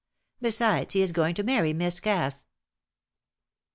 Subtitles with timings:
[0.41, 2.47] Besides, he is going to marry Miss Cass."